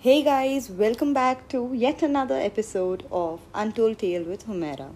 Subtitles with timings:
[0.00, 4.92] Hey guys, welcome back to yet another episode of Untold Tale with Humera.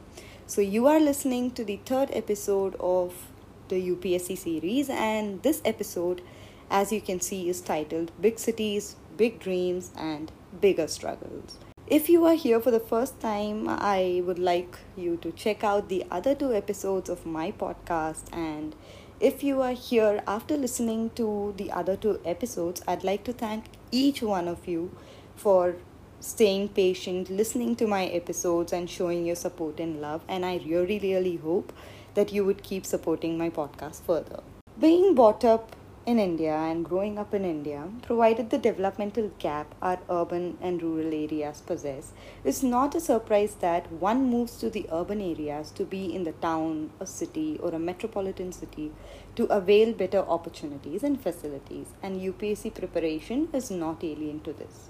[0.47, 3.13] So, you are listening to the third episode of
[3.67, 6.23] the UPSC series, and this episode,
[6.71, 10.31] as you can see, is titled Big Cities, Big Dreams, and
[10.61, 11.59] Bigger Struggles.
[11.89, 15.89] If you are here for the first time, I would like you to check out
[15.89, 18.33] the other two episodes of my podcast.
[18.33, 18.77] And
[19.23, 23.67] if you are here after listening to the other two episodes, I'd like to thank
[23.93, 24.91] each one of you
[25.37, 25.77] for
[26.19, 30.23] staying patient, listening to my episodes, and showing your support and love.
[30.29, 31.73] And I really, really hope
[32.15, 34.41] that you would keep supporting my podcast further.
[34.81, 40.01] Being brought up in India and growing up in India, provided the developmental gap our
[40.11, 42.13] urban and rural areas possess,
[42.45, 46.33] it's not a surprise that one moves to the urban areas to be in the
[46.33, 48.91] town, a city, or a metropolitan city
[49.37, 54.89] to avail better opportunities and facilities, and UPSC preparation is not alien to this.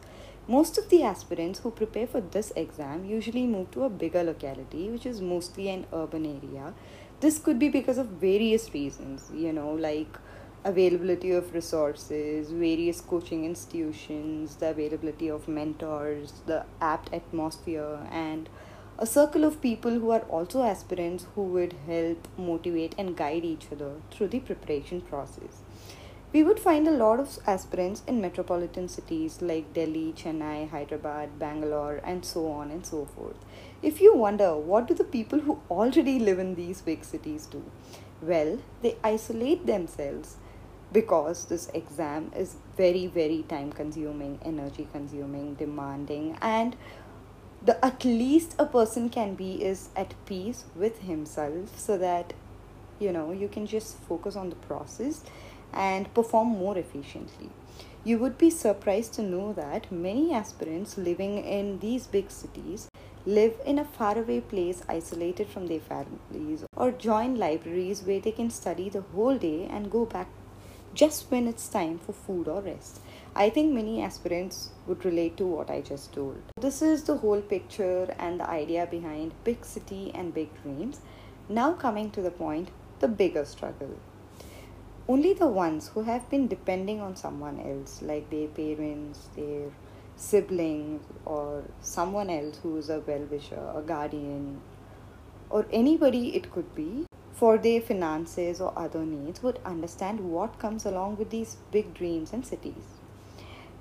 [0.49, 4.89] Most of the aspirants who prepare for this exam usually move to a bigger locality,
[4.89, 6.73] which is mostly an urban area.
[7.21, 10.19] This could be because of various reasons, you know, like
[10.65, 18.49] availability of resources, various coaching institutions, the availability of mentors, the apt atmosphere, and
[18.99, 23.67] a circle of people who are also aspirants who would help motivate and guide each
[23.73, 25.63] other through the preparation process.
[26.33, 32.01] We would find a lot of aspirants in metropolitan cities like Delhi, Chennai, Hyderabad, Bangalore,
[32.05, 33.37] and so on and so forth.
[33.83, 37.63] If you wonder what do the people who already live in these big cities do?
[38.23, 40.37] Well, they isolate themselves
[40.93, 46.77] because this exam is very very time consuming energy consuming demanding and
[47.65, 52.33] the at least a person can be is at peace with himself so that
[52.99, 55.23] you know you can just focus on the process
[55.73, 57.51] and perform more efficiently.
[58.05, 62.89] You would be surprised to know that many aspirants living in these big cities
[63.25, 68.51] live in a faraway place isolated from their families or join libraries where they can
[68.51, 70.27] study the whole day and go back
[70.95, 73.01] just when it's time for food or rest.
[73.35, 76.43] I think many aspirants would relate to what I just told.
[76.61, 81.01] This is the whole picture and the idea behind big city and big dreams.
[81.49, 82.71] Now, coming to the point,
[83.01, 83.99] the bigger struggle.
[85.09, 89.71] Only the ones who have been depending on someone else, like their parents, their
[90.17, 94.61] siblings, or someone else who is a well wisher, a guardian,
[95.51, 97.07] or anybody it could be,
[97.43, 102.33] for their finances or other needs would understand what comes along with these big dreams
[102.33, 103.01] and cities.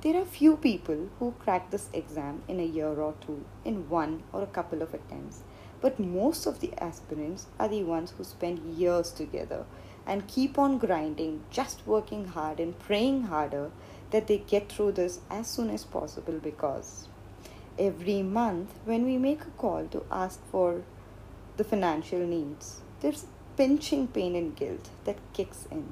[0.02, 4.24] There are few people who crack this exam in a year or two, in one
[4.34, 5.44] or a couple of attempts,
[5.80, 9.66] but most of the aspirants are the ones who spend years together
[10.08, 13.70] and keep on grinding, just working hard and praying harder
[14.10, 17.10] that they get through this as soon as possible because
[17.78, 20.82] every month when we make a call to ask for
[21.58, 23.28] the financial needs, there's
[23.62, 25.84] pinching pain and guilt that kicks in,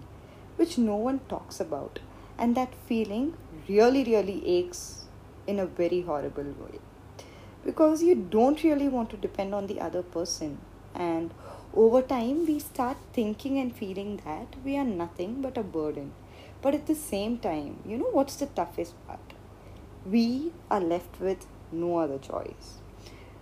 [0.55, 1.99] which no one talks about,
[2.37, 3.25] and that feeling
[3.67, 5.05] really, really aches
[5.45, 6.79] in a very horrible way.
[7.63, 10.57] Because you don't really want to depend on the other person,
[10.95, 11.31] and
[11.75, 16.13] over time, we start thinking and feeling that we are nothing but a burden.
[16.63, 19.33] But at the same time, you know what's the toughest part?
[20.05, 22.79] We are left with no other choice.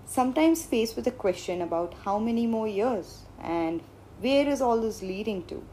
[0.05, 3.81] Sometimes faced with a question about how many more years and
[4.19, 5.63] where is all this leading to?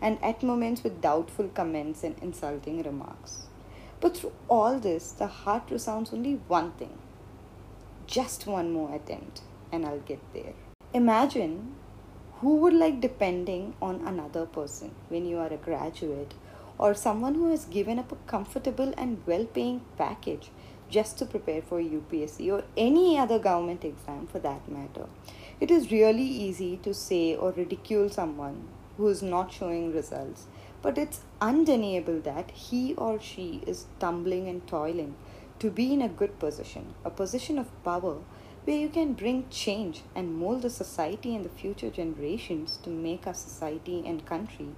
[0.00, 3.46] And at moments with doubtful comments and insulting remarks.
[4.00, 6.98] But through all this, the heart resounds only one thing
[8.10, 10.54] just one more attempt, and I'll get there.
[10.92, 11.76] Imagine
[12.40, 16.34] who would like depending on another person when you are a graduate
[16.76, 20.50] or someone who has given up a comfortable and well paying package
[20.90, 25.06] just to prepare for UPSC or any other government exam for that matter.
[25.60, 30.46] It is really easy to say or ridicule someone who is not showing results,
[30.82, 35.14] but it's undeniable that he or she is tumbling and toiling
[35.58, 38.16] to be in a good position, a position of power
[38.64, 43.26] where you can bring change and mold the society and the future generations to make
[43.26, 44.68] our society and country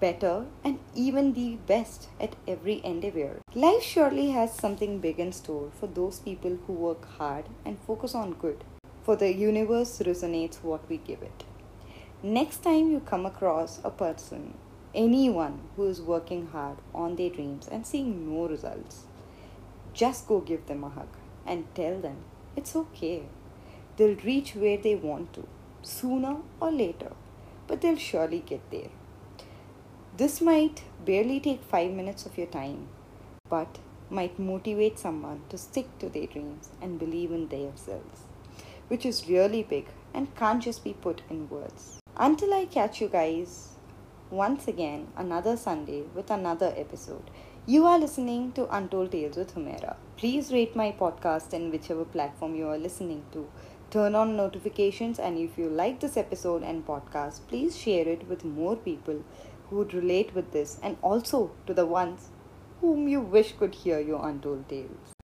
[0.00, 3.40] better and even the best at every endeavor.
[3.54, 8.14] Life surely has something big in store for those people who work hard and focus
[8.14, 8.64] on good
[9.08, 11.44] for the universe resonates what we give it.
[12.22, 14.52] Next time you come across a person,
[14.94, 19.04] anyone who is working hard on their dreams and seeing no results,
[19.94, 21.08] just go give them a hug
[21.46, 22.18] and tell them
[22.54, 23.22] it's okay.
[23.96, 25.48] They'll reach where they want to,
[25.80, 27.12] sooner or later,
[27.66, 28.90] but they'll surely get there.
[30.18, 32.88] This might barely take five minutes of your time,
[33.48, 33.78] but
[34.10, 38.22] might motivate someone to stick to their dreams and believe in themselves,
[38.88, 42.00] which is really big and can't just be put in words.
[42.16, 43.68] Until I catch you guys
[44.28, 47.30] once again another Sunday with another episode.
[47.64, 49.94] You are listening to Untold Tales with Humera.
[50.16, 53.48] Please rate my podcast in whichever platform you are listening to.
[53.90, 58.44] Turn on notifications, and if you like this episode and podcast, please share it with
[58.44, 59.22] more people
[59.68, 62.28] who would relate with this and also to the ones
[62.80, 65.17] whom you wish could hear your untold tales.